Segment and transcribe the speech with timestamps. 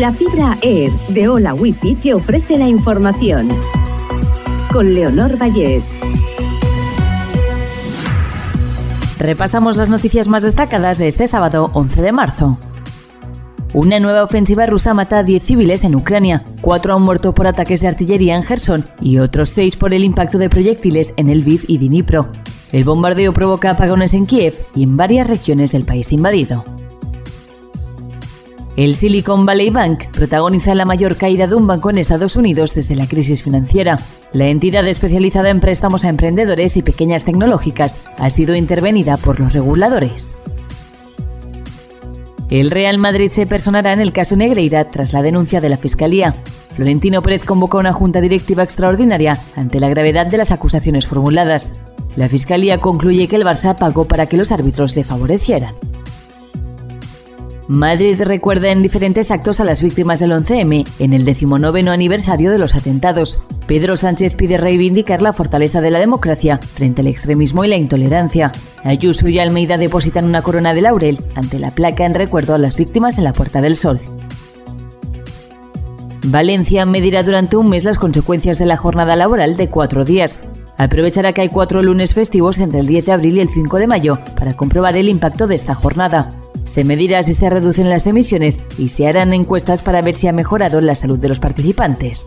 [0.00, 3.48] La fibra Air de Hola Wifi te ofrece la información.
[4.72, 5.96] Con Leonor Vallés.
[9.20, 12.58] Repasamos las noticias más destacadas de este sábado 11 de marzo.
[13.72, 16.42] Una nueva ofensiva rusa mata a 10 civiles en Ucrania.
[16.60, 20.38] Cuatro han muerto por ataques de artillería en Gerson y otros seis por el impacto
[20.38, 22.26] de proyectiles en el Lviv y Dnipro.
[22.72, 26.64] El bombardeo provoca apagones en Kiev y en varias regiones del país invadido.
[28.76, 32.96] El Silicon Valley Bank protagoniza la mayor caída de un banco en Estados Unidos desde
[32.96, 33.96] la crisis financiera.
[34.32, 39.52] La entidad especializada en préstamos a emprendedores y pequeñas tecnológicas ha sido intervenida por los
[39.52, 40.40] reguladores.
[42.50, 46.34] El Real Madrid se personará en el caso Negreira tras la denuncia de la Fiscalía.
[46.74, 51.80] Florentino Pérez convocó una junta directiva extraordinaria ante la gravedad de las acusaciones formuladas.
[52.16, 55.76] La Fiscalía concluye que el Barça pagó para que los árbitros le favorecieran.
[57.66, 62.58] Madrid recuerda en diferentes actos a las víctimas del 11M en el decimonoveno aniversario de
[62.58, 63.38] los atentados.
[63.66, 68.52] Pedro Sánchez pide reivindicar la fortaleza de la democracia frente al extremismo y la intolerancia.
[68.84, 72.76] Ayuso y Almeida depositan una corona de laurel ante la placa en recuerdo a las
[72.76, 73.98] víctimas en la Puerta del Sol.
[76.26, 80.42] Valencia medirá durante un mes las consecuencias de la jornada laboral de cuatro días.
[80.76, 83.86] Aprovechará que hay cuatro lunes festivos entre el 10 de abril y el 5 de
[83.86, 86.28] mayo para comprobar el impacto de esta jornada.
[86.66, 90.32] Se medirá si se reducen las emisiones y se harán encuestas para ver si ha
[90.32, 92.26] mejorado la salud de los participantes.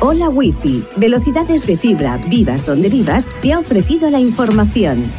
[0.00, 5.10] Hola Wi-Fi, velocidades de fibra, vivas donde vivas, te ha ofrecido la información.